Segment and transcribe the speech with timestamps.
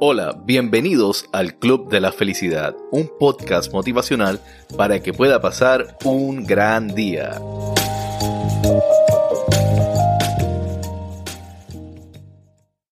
[0.00, 4.40] Hola, bienvenidos al Club de la Felicidad, un podcast motivacional
[4.76, 7.40] para que pueda pasar un gran día.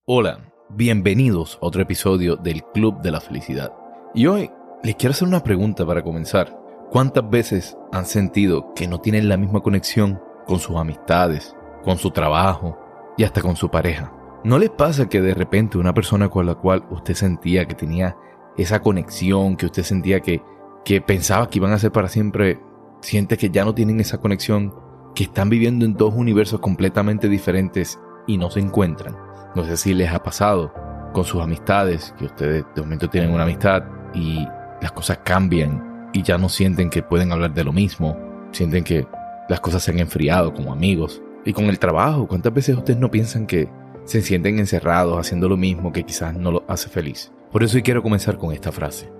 [0.05, 3.73] Hola, bienvenidos a otro episodio del Club de la Felicidad.
[4.15, 4.51] Y hoy
[4.85, 6.57] les quiero hacer una pregunta para comenzar.
[6.93, 12.13] ¿Cuántas veces han sentido que no tienen la misma conexión con sus amistades, con su
[12.13, 12.79] trabajo
[13.17, 14.22] y hasta con su pareja?
[14.45, 18.17] ¿No les pasa que de repente una persona con la cual usted sentía que tenía
[18.57, 20.43] esa conexión, que usted sentía que,
[20.85, 22.61] que pensaba que iban a ser para siempre,
[23.01, 24.75] siente que ya no tienen esa conexión,
[25.15, 29.17] que están viviendo en dos universos completamente diferentes y no se encuentran?
[29.55, 30.73] No sé si les ha pasado
[31.13, 34.45] con sus amistades, que ustedes de momento tienen una amistad y
[34.81, 38.17] las cosas cambian y ya no sienten que pueden hablar de lo mismo,
[38.51, 39.07] sienten que
[39.49, 41.23] las cosas se han enfriado como amigos.
[41.45, 43.69] Y con el trabajo, ¿cuántas veces ustedes no piensan que
[44.05, 47.33] se sienten encerrados haciendo lo mismo que quizás no lo hace feliz.
[47.51, 49.11] Por eso hoy quiero comenzar con esta frase.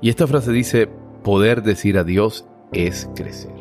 [0.00, 0.88] Y esta frase dice,
[1.22, 3.54] poder decir adiós es crecer.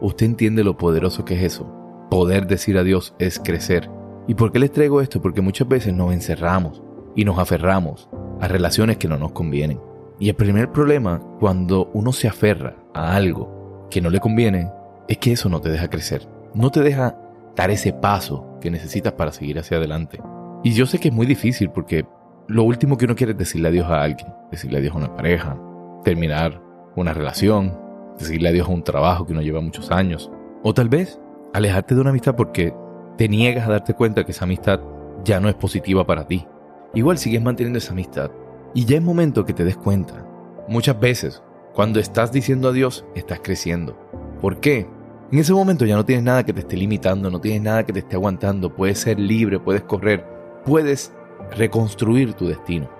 [0.00, 1.66] ¿Usted entiende lo poderoso que es eso?
[2.10, 3.90] Poder decir adiós es crecer.
[4.28, 5.20] ¿Y por qué les traigo esto?
[5.20, 6.82] Porque muchas veces nos encerramos
[7.16, 8.08] y nos aferramos
[8.40, 9.80] a relaciones que no nos convienen.
[10.18, 14.70] Y el primer problema cuando uno se aferra a algo que no le conviene
[15.08, 16.28] es que eso no te deja crecer.
[16.54, 17.16] No te deja
[17.56, 20.20] dar ese paso que necesitas para seguir hacia adelante.
[20.62, 22.06] Y yo sé que es muy difícil porque
[22.48, 25.58] lo último que uno quiere es decirle adiós a alguien, decirle adiós a una pareja,
[26.04, 26.62] terminar
[26.96, 27.78] una relación,
[28.18, 30.30] decirle adiós a un trabajo que uno lleva muchos años.
[30.62, 31.20] O tal vez
[31.52, 32.74] alejarte de una amistad porque
[33.16, 34.80] te niegas a darte cuenta que esa amistad
[35.24, 36.46] ya no es positiva para ti.
[36.94, 38.30] Igual sigues manteniendo esa amistad.
[38.74, 40.26] Y ya es momento que te des cuenta.
[40.68, 41.42] Muchas veces,
[41.74, 43.98] cuando estás diciendo adiós, estás creciendo.
[44.40, 44.86] ¿Por qué?
[45.32, 47.92] En ese momento ya no tienes nada que te esté limitando, no tienes nada que
[47.94, 50.26] te esté aguantando, puedes ser libre, puedes correr,
[50.62, 51.10] puedes
[51.56, 52.90] reconstruir tu destino.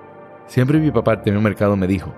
[0.46, 2.10] Siempre mi papá en un mercado me dijo,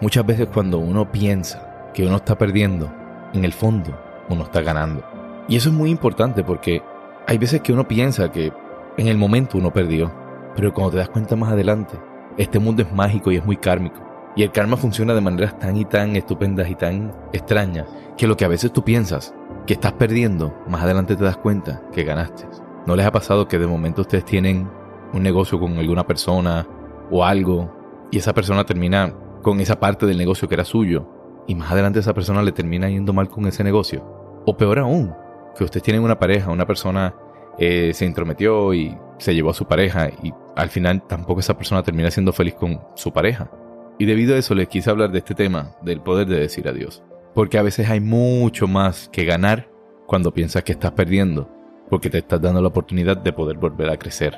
[0.00, 2.92] muchas veces cuando uno piensa que uno está perdiendo,
[3.34, 3.96] en el fondo
[4.28, 5.04] uno está ganando.
[5.46, 6.82] Y eso es muy importante porque
[7.28, 8.52] hay veces que uno piensa que
[8.96, 10.12] en el momento uno perdió,
[10.56, 11.96] pero cuando te das cuenta más adelante,
[12.36, 14.02] este mundo es mágico y es muy kármico.
[14.34, 17.86] Y el karma funciona de maneras tan y tan estupendas y tan extrañas
[18.18, 19.34] que lo que a veces tú piensas
[19.66, 22.44] que estás perdiendo, más adelante te das cuenta que ganaste.
[22.86, 24.70] ¿No les ha pasado que de momento ustedes tienen
[25.12, 26.66] un negocio con alguna persona
[27.10, 27.72] o algo
[28.12, 29.12] y esa persona termina
[29.42, 31.08] con esa parte del negocio que era suyo
[31.48, 34.04] y más adelante esa persona le termina yendo mal con ese negocio?
[34.46, 35.12] O peor aún,
[35.56, 37.14] que ustedes tienen una pareja, una persona
[37.58, 41.82] eh, se intrometió y se llevó a su pareja y al final tampoco esa persona
[41.82, 43.50] termina siendo feliz con su pareja.
[43.98, 47.02] Y debido a eso les quise hablar de este tema, del poder de decir adiós.
[47.36, 49.68] Porque a veces hay mucho más que ganar
[50.06, 51.50] cuando piensas que estás perdiendo,
[51.90, 54.34] porque te estás dando la oportunidad de poder volver a crecer.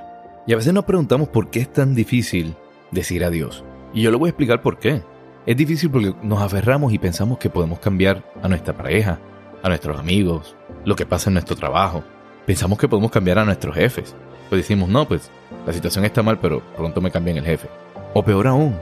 [0.48, 2.56] Y a veces nos preguntamos por qué es tan difícil
[2.91, 3.62] decir adiós.
[3.94, 5.04] Y yo le voy a explicar por qué.
[5.47, 9.20] Es difícil porque nos aferramos y pensamos que podemos cambiar a nuestra pareja,
[9.62, 12.03] a nuestros amigos, lo que pasa en nuestro trabajo.
[12.47, 14.16] Pensamos que podemos cambiar a nuestros jefes.
[14.48, 15.30] Pues decimos, no, pues
[15.65, 17.69] la situación está mal, pero pronto me cambian el jefe.
[18.12, 18.75] O peor aún,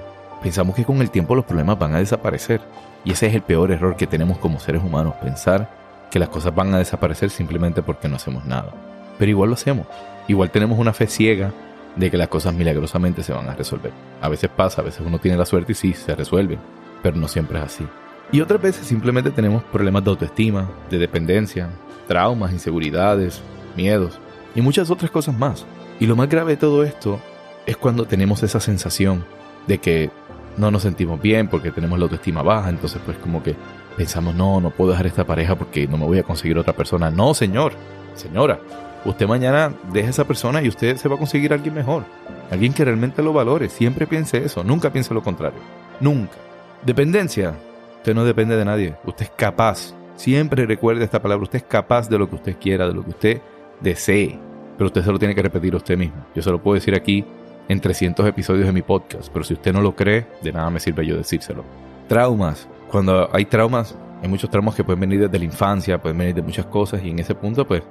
[0.47, 2.61] Pensamos que con el tiempo los problemas van a desaparecer.
[3.05, 5.69] Y ese es el peor error que tenemos como seres humanos, pensar
[6.09, 8.73] que las cosas van a desaparecer simplemente porque no hacemos nada.
[9.19, 9.89] Pero igual lo hacemos.
[10.29, 11.53] Igual tenemos una fe ciega
[11.97, 13.91] de que las cosas milagrosamente se van a resolver.
[14.21, 16.61] A veces pasa, a veces uno tiene la suerte y sí, se resuelven,
[17.03, 17.89] pero no siempre es así.
[18.31, 21.71] Y otras veces simplemente tenemos problemas de autoestima, de dependencia,
[22.07, 23.43] traumas, inseguridades,
[23.77, 24.21] miedos
[24.55, 25.67] y muchas otras cosas más.
[25.99, 27.19] Y lo más grave de todo esto
[27.67, 29.25] es cuando tenemos esa sensación
[29.67, 30.11] de que
[30.57, 33.55] no nos sentimos bien porque tenemos la autoestima baja, entonces pues como que
[33.97, 37.11] pensamos, no, no puedo dejar esta pareja porque no me voy a conseguir otra persona.
[37.11, 37.73] No, señor,
[38.15, 38.61] señora,
[39.05, 42.05] usted mañana deja a esa persona y usted se va a conseguir a alguien mejor,
[42.51, 45.61] alguien que realmente lo valore, siempre piense eso, nunca piense lo contrario,
[46.01, 46.37] nunca.
[46.85, 47.55] Dependencia,
[47.97, 52.09] usted no depende de nadie, usted es capaz, siempre recuerde esta palabra, usted es capaz
[52.09, 53.41] de lo que usted quiera, de lo que usted
[53.81, 54.39] desee,
[54.77, 56.27] pero usted se lo tiene que repetir a usted mismo.
[56.35, 57.25] Yo se lo puedo decir aquí
[57.69, 60.81] en 300 episodios de mi podcast, pero si usted no lo cree, de nada me
[60.81, 61.65] sirve yo decírselo.
[62.09, 62.69] Traumas.
[62.91, 66.43] Cuando hay traumas, hay muchos traumas que pueden venir desde la infancia, pueden venir de
[66.43, 67.83] muchas cosas y en ese punto, pues,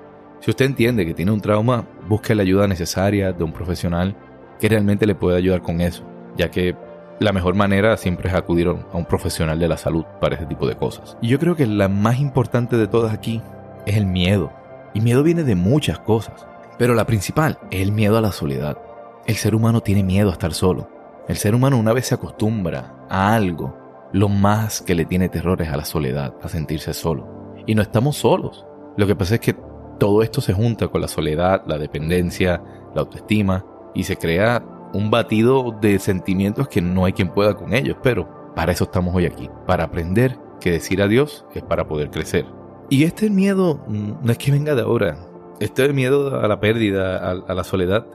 [0.41, 4.15] Si usted entiende que tiene un trauma, busque la ayuda necesaria de un profesional
[4.59, 6.03] que realmente le pueda ayudar con eso,
[6.37, 6.75] ya que
[7.19, 10.67] la mejor manera siempre es acudir a un profesional de la salud para ese tipo
[10.67, 11.17] de cosas.
[11.21, 13.41] Y yo creo que la más importante de todas aquí
[13.85, 14.51] es el miedo.
[14.93, 16.45] Y miedo viene de muchas cosas,
[16.77, 18.77] pero la principal es el miedo a la soledad.
[19.25, 20.87] El ser humano tiene miedo a estar solo.
[21.27, 23.75] El ser humano una vez se acostumbra a algo,
[24.13, 27.53] lo más que le tiene terror es a la soledad, a sentirse solo.
[27.65, 28.65] Y no estamos solos.
[28.97, 29.55] Lo que pasa es que
[29.99, 32.61] todo esto se junta con la soledad, la dependencia,
[32.93, 34.63] la autoestima, y se crea
[34.93, 39.15] un batido de sentimientos que no hay quien pueda con ellos, pero para eso estamos
[39.15, 42.45] hoy aquí, para aprender que decir adiós es para poder crecer.
[42.89, 45.17] Y este miedo mm, no es que venga de ahora,
[45.59, 48.05] este miedo a la pérdida, a, la soledad,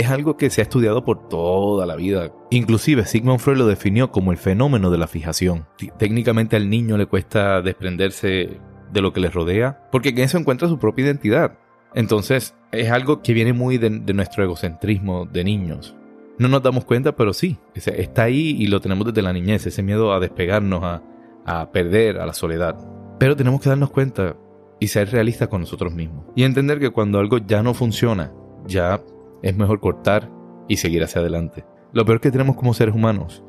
[0.00, 2.32] es algo que se ha estudiado por toda la vida.
[2.50, 5.66] Inclusive Sigmund Freud lo definió como el fenómeno de la fijación.
[5.98, 8.58] Técnicamente al niño le cuesta desprenderse
[8.92, 11.58] de lo que le rodea, porque en eso encuentra su propia identidad.
[11.94, 15.96] Entonces es algo que viene muy de nuestro egocentrismo de niños
[16.40, 19.82] no nos damos cuenta, pero sí, está ahí y lo tenemos desde la niñez, ese
[19.82, 21.02] miedo a despegarnos, a,
[21.44, 22.76] a perder, a la soledad.
[23.18, 24.36] Pero tenemos que darnos cuenta
[24.80, 26.24] y ser realistas con nosotros mismos.
[26.34, 28.32] Y entender que cuando algo ya no funciona,
[28.66, 29.02] ya
[29.42, 30.30] es mejor cortar
[30.68, 31.64] y seguir hacia adelante.
[31.92, 33.42] Lo peor que tenemos como seres humanos,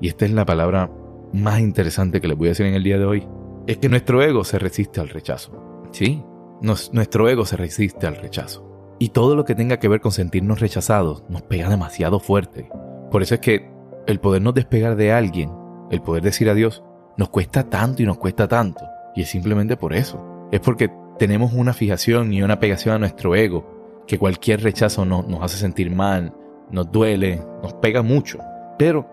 [0.00, 0.90] y esta es la palabra
[1.32, 3.26] más interesante que les voy a decir en el día de hoy,
[3.66, 5.86] es que nuestro ego se resiste al rechazo.
[5.92, 6.22] Sí,
[6.60, 8.96] nuestro ego se resiste al rechazo.
[8.98, 12.70] Y todo lo que tenga que ver con sentirnos rechazados nos pega demasiado fuerte.
[13.10, 13.70] Por eso es que
[14.06, 15.50] el podernos despegar de alguien,
[15.90, 16.82] el poder decir adiós,
[17.16, 18.84] nos cuesta tanto y nos cuesta tanto.
[19.14, 20.48] Y es simplemente por eso.
[20.52, 23.75] Es porque tenemos una fijación y una pegación a nuestro ego,
[24.06, 26.32] que cualquier rechazo nos hace sentir mal,
[26.70, 28.38] nos duele, nos pega mucho.
[28.78, 29.08] Pero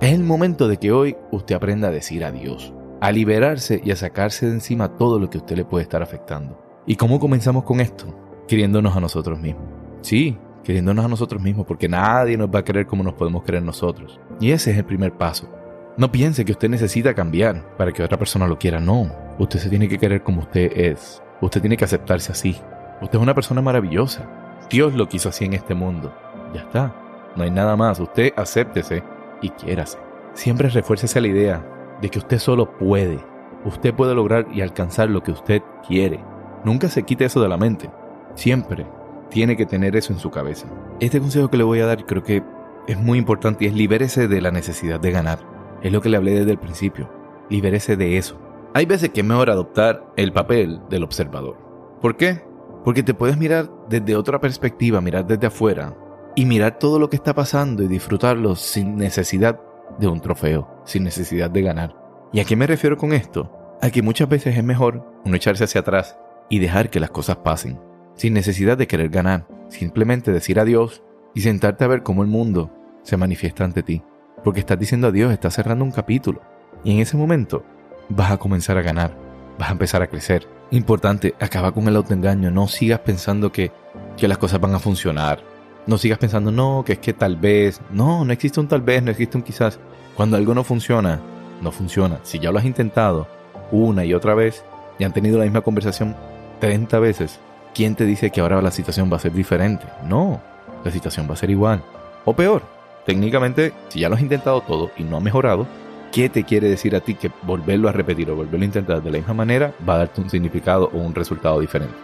[0.00, 3.96] es el momento de que hoy usted aprenda a decir adiós, a liberarse y a
[3.96, 6.58] sacarse de encima todo lo que usted le puede estar afectando.
[6.86, 8.22] ¿Y cómo comenzamos con esto?
[8.52, 9.64] queriéndonos a nosotros mismos.
[10.02, 13.62] Sí, queriéndonos a nosotros mismos, porque nadie nos va a querer como nos podemos querer
[13.62, 14.20] nosotros.
[14.40, 15.48] Y ese es el primer paso.
[15.96, 19.10] No piense que usted necesita cambiar para que otra persona lo quiera, no.
[19.38, 21.22] Usted se tiene que querer como usted es.
[21.40, 22.56] Usted tiene que aceptarse así.
[23.02, 24.28] Usted es una persona maravillosa.
[24.70, 26.14] Dios lo quiso así en este mundo.
[26.54, 26.94] Ya está.
[27.34, 27.98] No hay nada más.
[27.98, 29.02] Usted acéptese
[29.42, 29.98] y quiérase.
[30.34, 33.18] Siempre refuércese la idea de que usted solo puede.
[33.64, 36.20] Usted puede lograr y alcanzar lo que usted quiere.
[36.64, 37.90] Nunca se quite eso de la mente.
[38.34, 38.86] Siempre
[39.30, 40.68] tiene que tener eso en su cabeza.
[41.00, 42.42] Este consejo que le voy a dar creo que
[42.86, 45.40] es muy importante y es libérese de la necesidad de ganar.
[45.82, 47.10] Es lo que le hablé desde el principio.
[47.50, 48.38] Libérese de eso.
[48.74, 51.56] Hay veces que es mejor adoptar el papel del observador.
[52.00, 52.51] ¿Por qué?
[52.84, 55.96] Porque te puedes mirar desde otra perspectiva, mirar desde afuera
[56.34, 59.60] y mirar todo lo que está pasando y disfrutarlo sin necesidad
[59.98, 61.96] de un trofeo, sin necesidad de ganar.
[62.32, 63.50] ¿Y a qué me refiero con esto?
[63.80, 66.16] A que muchas veces es mejor uno echarse hacia atrás
[66.48, 67.78] y dejar que las cosas pasen
[68.14, 71.02] sin necesidad de querer ganar, simplemente decir adiós
[71.34, 72.70] y sentarte a ver cómo el mundo
[73.02, 74.02] se manifiesta ante ti.
[74.44, 76.40] Porque estás diciendo adiós, estás cerrando un capítulo.
[76.84, 77.64] Y en ese momento
[78.08, 79.16] vas a comenzar a ganar,
[79.58, 80.46] vas a empezar a crecer.
[80.72, 83.70] Importante, acaba con el autoengaño, no sigas pensando que,
[84.16, 85.40] que las cosas van a funcionar.
[85.86, 87.82] No sigas pensando, no, que es que tal vez.
[87.90, 89.78] No, no existe un tal vez, no existe un quizás.
[90.16, 91.20] Cuando algo no funciona,
[91.60, 92.20] no funciona.
[92.22, 93.28] Si ya lo has intentado
[93.70, 94.64] una y otra vez
[94.98, 96.16] y han tenido la misma conversación
[96.60, 97.38] 30 veces,
[97.74, 99.84] ¿quién te dice que ahora la situación va a ser diferente?
[100.06, 100.40] No,
[100.84, 101.84] la situación va a ser igual.
[102.24, 102.62] O peor,
[103.04, 105.66] técnicamente, si ya lo has intentado todo y no ha mejorado,
[106.12, 109.10] ¿qué te quiere decir a ti que volverlo a repetir o volverlo a intentar de
[109.10, 111.94] la misma manera va a darte un significado o un resultado diferente?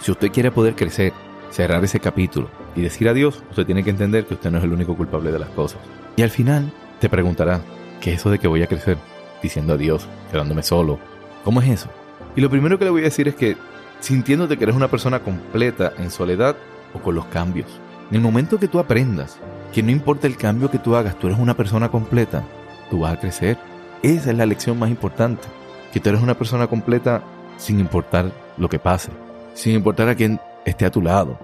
[0.00, 1.12] Si usted quiere poder crecer,
[1.50, 4.72] cerrar ese capítulo y decir adiós, usted tiene que entender que usted no es el
[4.72, 5.80] único culpable de las cosas.
[6.16, 7.60] Y al final te preguntará,
[8.00, 8.98] ¿qué es eso de que voy a crecer?
[9.40, 10.98] Diciendo adiós, quedándome solo.
[11.44, 11.88] ¿Cómo es eso?
[12.34, 13.56] Y lo primero que le voy a decir es que
[14.00, 16.56] sintiéndote que eres una persona completa en soledad
[16.94, 17.68] o con los cambios.
[18.10, 19.38] En el momento que tú aprendas
[19.72, 22.44] que no importa el cambio que tú hagas, tú eres una persona completa,
[22.92, 23.56] tú vas a crecer.
[24.02, 25.48] Esa es la lección más importante,
[25.94, 27.22] que tú eres una persona completa
[27.56, 29.08] sin importar lo que pase,
[29.54, 31.38] sin importar a quién esté a tu lado.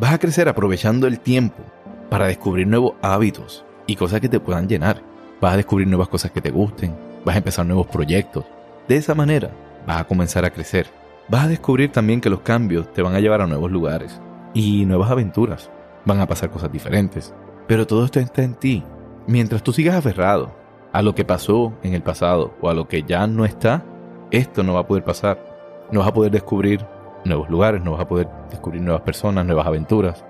[0.00, 1.62] Vas a crecer aprovechando el tiempo
[2.08, 5.02] para descubrir nuevos hábitos y cosas que te puedan llenar.
[5.38, 8.46] Vas a descubrir nuevas cosas que te gusten, vas a empezar nuevos proyectos.
[8.88, 9.50] De esa manera
[9.86, 10.86] vas a comenzar a crecer
[11.28, 14.20] vas a descubrir también que los cambios te van a llevar a nuevos lugares
[14.54, 15.70] y nuevas aventuras.
[16.04, 17.34] Van a pasar cosas diferentes.
[17.66, 18.84] Pero todo esto está en ti.
[19.26, 20.54] Mientras tú sigas aferrado
[20.96, 23.84] a lo que pasó en el pasado o a lo que ya no está,
[24.30, 25.38] esto no va a poder pasar.
[25.92, 26.86] No vas a poder descubrir
[27.26, 30.24] nuevos lugares, no vas a poder descubrir nuevas personas, nuevas aventuras.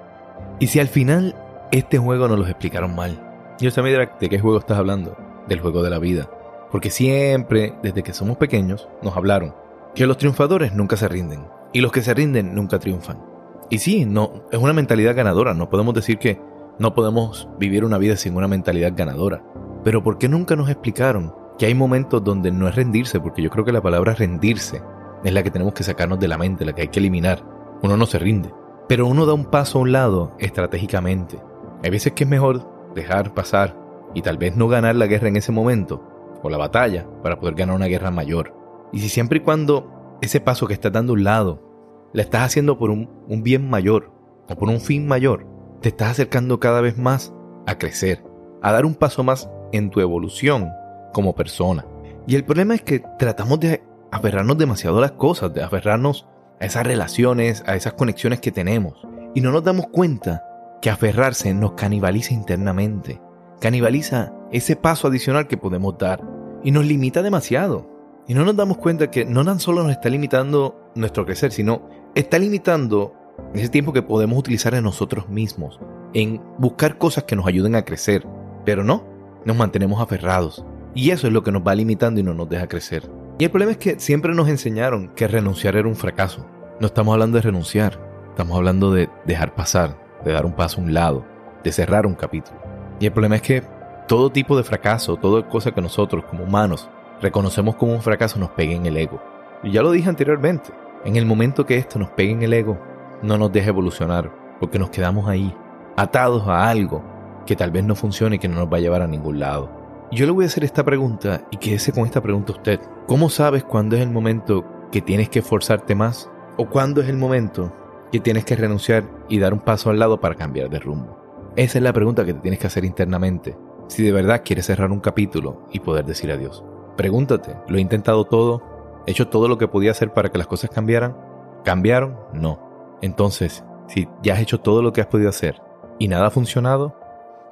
[0.59, 1.37] Y si al final
[1.71, 3.17] este juego nos lo explicaron mal,
[3.61, 6.29] yo sé de qué juego estás hablando, del juego de la vida.
[6.73, 9.55] Porque siempre, desde que somos pequeños, nos hablaron
[9.95, 13.23] que los triunfadores nunca se rinden y los que se rinden nunca triunfan.
[13.71, 15.55] Y sí, no, es una mentalidad ganadora.
[15.55, 16.41] No podemos decir que
[16.81, 19.45] no podemos vivir una vida sin una mentalidad ganadora.
[19.87, 23.21] Pero ¿por qué nunca nos explicaron que hay momentos donde no es rendirse?
[23.21, 24.83] Porque yo creo que la palabra rendirse
[25.23, 27.45] es la que tenemos que sacarnos de la mente, la que hay que eliminar.
[27.85, 28.53] Uno no se rinde.
[28.89, 31.39] Pero uno da un paso a un lado estratégicamente.
[31.85, 33.79] Hay veces que es mejor dejar pasar
[34.13, 36.03] y tal vez no ganar la guerra en ese momento,
[36.43, 38.57] o la batalla, para poder ganar una guerra mayor.
[38.93, 42.43] Y si siempre y cuando ese paso que estás dando a un lado, la estás
[42.43, 44.11] haciendo por un, un bien mayor,
[44.49, 45.47] o por un fin mayor,
[45.81, 47.33] te estás acercando cada vez más
[47.69, 48.25] a crecer,
[48.63, 50.71] a dar un paso más en tu evolución
[51.13, 51.85] como persona.
[52.27, 56.27] Y el problema es que tratamos de aferrarnos demasiado a las cosas, de aferrarnos
[56.61, 59.07] a esas relaciones, a esas conexiones que tenemos.
[59.35, 60.45] Y no nos damos cuenta
[60.81, 63.21] que aferrarse nos canibaliza internamente,
[63.61, 66.23] canibaliza ese paso adicional que podemos dar
[66.63, 67.89] y nos limita demasiado.
[68.29, 71.89] Y no nos damos cuenta que no tan solo nos está limitando nuestro crecer, sino
[72.15, 73.15] está limitando
[73.55, 75.79] ese tiempo que podemos utilizar en nosotros mismos,
[76.13, 78.27] en buscar cosas que nos ayuden a crecer.
[78.65, 79.05] Pero no,
[79.47, 80.65] nos mantenemos aferrados.
[80.95, 83.09] Y eso es lo que nos va limitando y no nos deja crecer.
[83.39, 86.45] Y el problema es que siempre nos enseñaron que renunciar era un fracaso.
[86.81, 87.99] No estamos hablando de renunciar,
[88.31, 91.25] estamos hablando de dejar pasar, de dar un paso a un lado,
[91.63, 92.59] de cerrar un capítulo.
[92.99, 93.63] Y el problema es que
[94.09, 96.89] todo tipo de fracaso, toda cosa que nosotros como humanos
[97.23, 99.23] reconocemos como un fracaso nos pega en el ego.
[99.63, 100.71] Y ya lo dije anteriormente,
[101.05, 102.79] en el momento que esto nos pegue en el ego,
[103.23, 105.55] no nos deja evolucionar, porque nos quedamos ahí,
[105.97, 107.16] atados a algo
[107.47, 109.71] que tal vez no funcione y que no nos va a llevar a ningún lado.
[110.13, 112.81] Yo le voy a hacer esta pregunta y quédese con esta pregunta usted.
[113.07, 116.31] ¿Cómo sabes cuándo es el momento que tienes que esforzarte más?
[116.57, 117.73] ¿O cuándo es el momento
[118.13, 121.19] que tienes que renunciar y dar un paso al lado para cambiar de rumbo?
[121.57, 123.57] Esa es la pregunta que te tienes que hacer internamente
[123.89, 126.65] si de verdad quieres cerrar un capítulo y poder decir adiós.
[126.97, 128.63] Pregúntate, ¿lo he intentado todo?
[129.07, 131.17] ¿He hecho todo lo que podía hacer para que las cosas cambiaran?
[131.65, 132.17] ¿Cambiaron?
[132.33, 132.99] No.
[133.03, 135.61] Entonces, si ya has hecho todo lo que has podido hacer
[135.99, 136.97] y nada ha funcionado,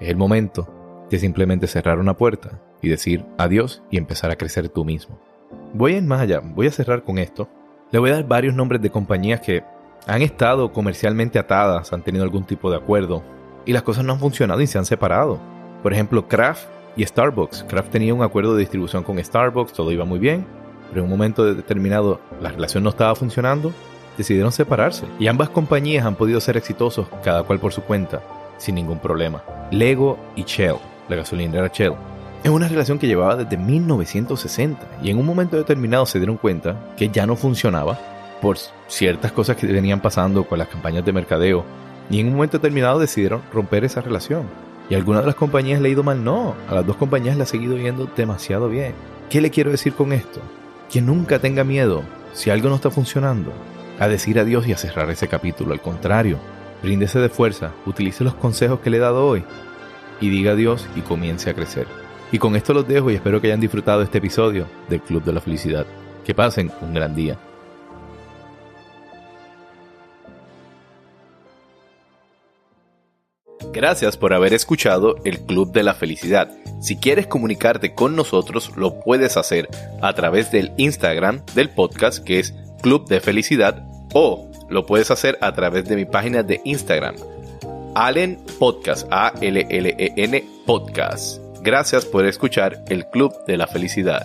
[0.04, 0.68] es el momento
[1.10, 5.18] de simplemente cerrar una puerta y decir adiós y empezar a crecer tú mismo.
[5.72, 7.48] Voy a ir más allá, voy a cerrar con esto.
[7.90, 9.64] Le voy a dar varios nombres de compañías que
[10.06, 13.22] han estado comercialmente atadas, han tenido algún tipo de acuerdo
[13.64, 15.40] y las cosas no han funcionado y se han separado.
[15.82, 17.64] Por ejemplo, Kraft y Starbucks.
[17.64, 20.44] Kraft tenía un acuerdo de distribución con Starbucks, todo iba muy bien,
[20.90, 23.72] pero en un momento determinado la relación no estaba funcionando,
[24.18, 25.06] decidieron separarse.
[25.18, 28.22] Y ambas compañías han podido ser exitosos, cada cual por su cuenta,
[28.58, 29.42] sin ningún problema.
[29.70, 30.76] Lego y Shell,
[31.08, 31.94] la gasolinera Shell.
[32.42, 36.78] Es una relación que llevaba desde 1960 y en un momento determinado se dieron cuenta
[36.96, 37.98] que ya no funcionaba
[38.42, 38.58] por
[38.88, 41.64] ciertas cosas que venían pasando con las campañas de mercadeo
[42.10, 44.42] y en un momento determinado decidieron romper esa relación.
[44.90, 47.36] Y a algunas de las compañías le ha ido mal, no, a las dos compañías
[47.36, 48.92] le ha seguido yendo demasiado bien.
[49.30, 50.40] ¿Qué le quiero decir con esto?
[50.92, 52.02] Que nunca tenga miedo,
[52.34, 53.52] si algo no está funcionando,
[53.98, 55.72] a decir adiós y a cerrar ese capítulo.
[55.72, 56.38] Al contrario,
[56.84, 59.42] bríndese de fuerza, utilice los consejos que le he dado hoy
[60.20, 61.86] y diga adiós y comience a crecer.
[62.30, 65.32] Y con esto los dejo y espero que hayan disfrutado este episodio del Club de
[65.32, 65.86] la Felicidad.
[66.26, 67.38] Que pasen un gran día.
[73.72, 76.50] Gracias por haber escuchado el Club de la Felicidad.
[76.82, 79.68] Si quieres comunicarte con nosotros, lo puedes hacer
[80.02, 85.38] a través del Instagram del podcast que es Club de Felicidad o lo puedes hacer
[85.40, 87.16] a través de mi página de Instagram,
[87.94, 91.40] Allen Podcast, A-L-L-E-N Podcast.
[91.62, 94.24] Gracias por escuchar el Club de la Felicidad.